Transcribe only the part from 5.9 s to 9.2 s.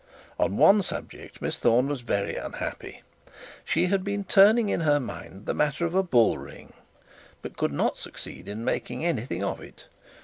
the bull ring, but could not succeed in making